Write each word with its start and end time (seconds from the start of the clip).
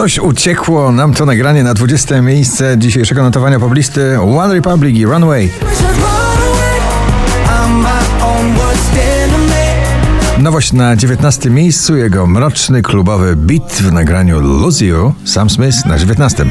Coś 0.00 0.18
uciekło 0.18 0.92
nam 0.92 1.14
to 1.14 1.26
nagranie 1.26 1.62
na 1.62 1.74
20 1.74 2.22
miejsce 2.22 2.78
dzisiejszego 2.78 3.22
notowania 3.22 3.60
poblisty 3.60 4.20
One 4.20 4.54
Republic 4.54 4.96
i 4.96 5.06
Runway. 5.06 5.50
Nowość 10.38 10.72
na 10.72 10.96
19 10.96 11.50
miejscu, 11.50 11.96
jego 11.96 12.26
mroczny 12.26 12.82
klubowy 12.82 13.36
beat 13.36 13.72
w 13.72 13.92
nagraniu 13.92 14.40
Lose 14.40 14.84
You, 14.84 15.14
Sam 15.24 15.50
Smith 15.50 15.86
na 15.86 15.98
19. 15.98 16.46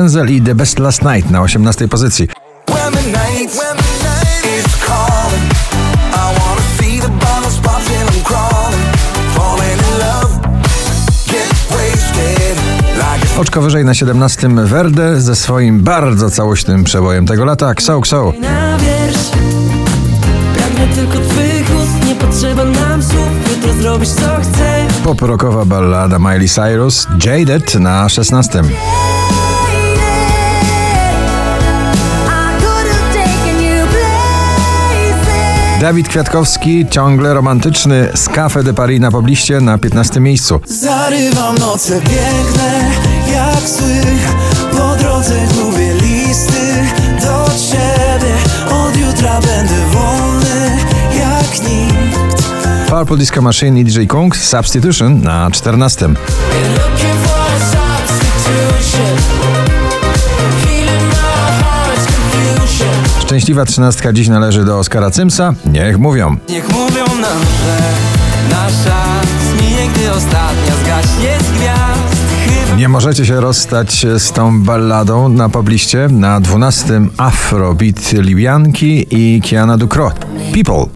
Denzel 0.00 0.30
i 0.30 0.40
The 0.40 0.54
Best 0.54 0.78
Last 0.78 1.02
Night 1.02 1.30
na 1.30 1.42
18 1.42 1.88
pozycji. 1.88 2.28
Oczko 13.38 13.62
wyżej 13.62 13.84
na 13.84 13.94
17 13.94 14.48
Verde 14.48 15.20
ze 15.20 15.36
swoim 15.36 15.80
bardzo 15.80 16.30
całośnym 16.30 16.84
przebojem 16.84 17.26
tego 17.26 17.44
lata 17.44 17.74
Ksą 17.74 18.00
Ksą. 18.00 18.32
Pragnę 20.54 20.94
tylko 20.94 21.18
twych 21.28 21.70
ust, 21.82 22.06
nie 22.06 22.14
potrzeba 22.14 22.64
nam 22.64 23.02
słów, 23.02 23.28
jutro 23.50 23.72
zrobisz 23.72 24.08
co 24.08 24.40
chcę. 24.42 24.86
Pop-rockowa 25.04 25.64
ballada 25.64 26.18
Miley 26.18 26.48
Cyrus 26.48 27.06
Jaded 27.24 27.74
na 27.74 28.08
16. 28.08 28.62
Dawid 35.80 36.08
Kwiatkowski, 36.08 36.86
ciągle 36.90 37.34
romantyczny 37.34 38.08
z 38.14 38.28
Cafe 38.28 38.62
de 38.62 38.74
Paris 38.74 39.00
na 39.00 39.10
pobliście 39.10 39.60
na 39.60 39.78
15 39.78 40.20
miejscu. 40.20 40.60
Zarywam 40.66 41.58
noce 41.58 42.00
piękne, 42.00 42.90
jak 43.32 43.60
po 44.72 44.96
drodze 44.96 45.34
gubię 45.46 45.94
listy 45.94 46.86
do 47.20 47.50
ciebie. 47.70 48.34
Od 48.70 48.96
jutra 48.96 49.40
będę 49.40 49.74
wolny, 49.92 50.76
jak 51.18 51.68
nikt. 51.68 52.90
Purple 52.90 53.16
Disco 53.16 53.42
Machine 53.42 53.80
i 53.80 53.84
DJ 53.84 54.06
Kung 54.06 54.36
Substitution 54.36 55.22
na 55.22 55.50
14. 55.50 56.08
Szczęśliwa 63.30 63.64
trzynastka 63.64 64.12
dziś 64.12 64.28
należy 64.28 64.64
do 64.64 64.78
Oskara 64.78 65.10
Cymsa. 65.10 65.54
Niech 65.66 65.98
mówią. 65.98 66.36
Niech 66.48 66.68
mówią 66.68 67.04
nam, 67.04 67.38
że 67.64 67.78
nasza 68.50 69.04
nigdy 69.60 70.10
ostatnia 70.10 70.74
zgaśnie 70.84 71.38
z 71.38 71.58
gwiazd. 71.58 72.76
Nie 72.76 72.88
możecie 72.88 73.26
się 73.26 73.40
rozstać 73.40 74.06
z 74.18 74.32
tą 74.32 74.62
balladą 74.62 75.28
na 75.28 75.48
pobliście. 75.48 76.08
Na 76.10 76.40
dwunastym 76.40 77.10
Afrobeat 77.16 78.12
Libianki 78.12 79.06
i 79.10 79.40
Kiana 79.42 79.76
Ducro. 79.76 80.12
People. 80.54 80.86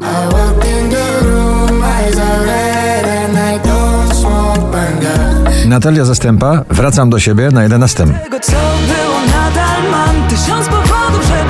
Natalia 5.67 6.05
Zastępa, 6.05 6.65
wracam 6.71 7.11
do 7.11 7.21
siebie 7.21 7.51
na 7.51 7.63
jedenastym. 7.63 8.15
Co 8.43 8.53
było 8.87 9.21
nadal 9.27 9.91
mam 9.91 10.29
tysiąc 10.29 10.69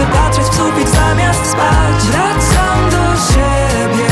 żeby 0.04 0.16
patrzeć 0.16 0.44
w 0.44 0.54
sufit 0.54 0.88
zamiast 0.88 1.46
spać. 1.46 2.02
Wracam 2.10 2.90
do 2.90 3.32
siebie. 3.32 4.08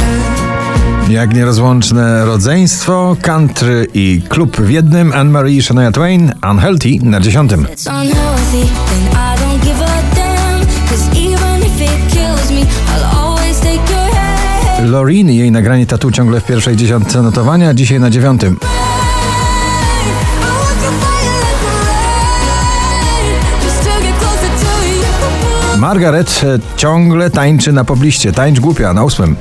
Jak 1.09 1.35
nierozłączne 1.35 2.25
rodzeństwo, 2.25 3.17
country 3.23 3.87
i 3.95 4.23
klub 4.29 4.57
w 4.57 4.71
jednym, 4.71 5.13
Anne-Marie 5.13 5.57
i 5.57 5.63
Shania 5.63 5.93
Twain, 5.93 6.33
Unhealthy 6.51 6.99
na 7.03 7.21
dziesiątym. 7.21 7.67
Loreen 14.85 15.31
i 15.31 15.37
jej 15.37 15.53
nagranie 15.53 15.87
tatu 15.87 16.11
ciągle 16.11 16.41
w 16.41 16.45
pierwszej 16.45 16.77
dziesiątce 16.77 17.23
notowania, 17.23 17.75
dzisiaj 17.75 18.01
na 18.01 18.11
dziewiątym. 18.11 18.57
Margaret 25.83 26.41
e, 26.45 26.77
ciągle 26.77 27.31
tańczy 27.31 27.73
na 27.73 27.85
pobliście. 27.85 28.33
Tańcz 28.33 28.61
głupia 28.61 28.93
na 28.93 29.05
ósmym. 29.05 29.37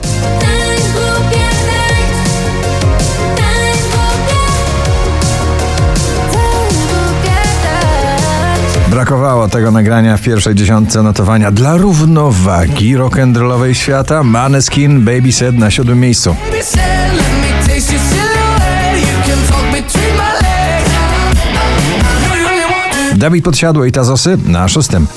Brakowało 8.90 9.48
tego 9.48 9.72
nagrania 9.72 10.18
w 10.18 10.22
pierwszej 10.22 10.56
dziesiątce 10.56 11.04
notowania 11.04 11.52
dla 11.52 11.78
równowagi 11.78 12.98
rock'n'rollowej 12.98 13.74
świata. 13.74 14.24
Maneskin 14.24 15.06
Baby 15.06 15.32
Said 15.32 15.58
na 15.58 15.72
siódmym 15.72 16.00
miejscu. 16.00 16.36
Dawid 23.16 23.46
Podsiadło 23.46 23.86
i 23.86 23.92
Tazosy 23.92 24.38
na 24.46 24.68
szóstym. 24.68 25.08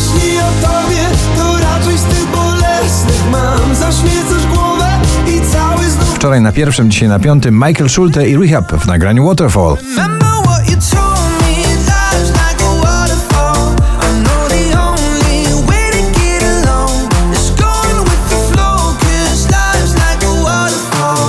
Myśli 0.00 0.38
o 0.38 0.66
tobie, 0.66 1.02
to 1.36 1.58
raczej 1.58 1.98
z 1.98 2.02
tych 2.02 2.26
bolesnych 2.26 3.30
mam 3.30 3.74
Zaśmiecasz 3.74 4.46
głowę 4.54 4.88
i 5.26 5.40
cały 5.52 5.90
znów 5.90 6.14
Wczoraj 6.14 6.40
na 6.40 6.52
pierwszym, 6.52 6.90
dzisiaj 6.90 7.08
na 7.08 7.18
piątym 7.18 7.54
Michael 7.54 7.90
Schulte 7.90 8.28
i 8.28 8.36
Rehab 8.36 8.72
w 8.72 8.86
nagraniu 8.86 9.26
Waterfall. 9.26 9.76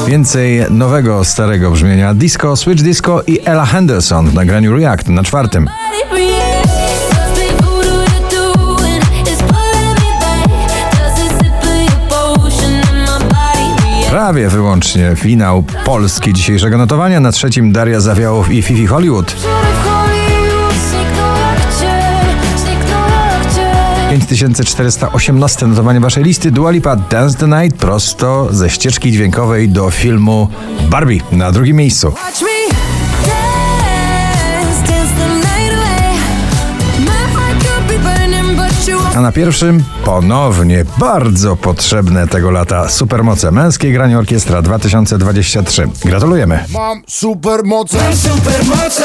Więcej 0.07 0.65
nowego, 0.69 1.25
starego 1.25 1.71
brzmienia. 1.71 2.13
Disco, 2.13 2.55
switch 2.55 2.83
disco 2.83 3.21
i 3.27 3.39
Ella 3.45 3.65
Henderson 3.65 4.29
w 4.29 4.33
nagraniu 4.33 4.75
React 4.75 5.07
na 5.07 5.23
czwartym. 5.23 5.69
Prawie 14.21 14.49
wyłącznie 14.49 15.11
finał 15.15 15.63
polski 15.85 16.33
dzisiejszego 16.33 16.77
notowania. 16.77 17.19
Na 17.19 17.31
trzecim 17.31 17.71
Daria 17.71 17.99
Zawiałow 17.99 18.51
i 18.51 18.61
Fifi 18.61 18.87
Hollywood. 18.87 19.35
5418 24.09 25.67
notowanie 25.67 25.99
waszej 25.99 26.23
listy 26.23 26.51
Dua 26.51 26.71
Lipa 26.71 26.95
Dance 26.95 27.37
the 27.37 27.47
Night 27.47 27.79
prosto 27.79 28.47
ze 28.51 28.69
ścieżki 28.69 29.11
dźwiękowej 29.11 29.69
do 29.69 29.91
filmu 29.91 30.47
Barbie 30.89 31.19
na 31.31 31.51
drugim 31.51 31.77
miejscu. 31.77 32.13
A 39.15 39.21
na 39.21 39.31
pierwszym 39.31 39.83
ponownie 40.05 40.85
bardzo 40.97 41.55
potrzebne 41.55 42.27
tego 42.27 42.51
lata 42.51 42.89
supermoce 42.89 43.51
męskie 43.51 43.91
granie 43.91 44.19
orkiestra 44.19 44.61
2023. 44.61 45.87
Gratulujemy. 46.05 46.59
Mam 46.69 47.01
supermoce, 47.07 47.97
supermoce 48.15 49.03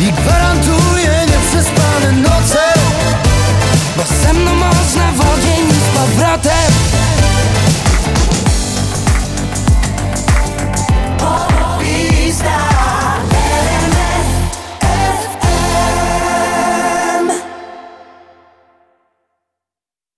i 0.00 0.12
gwarantuję 0.12 1.26
nieprzespane 1.28 2.12
noce. 2.12 2.79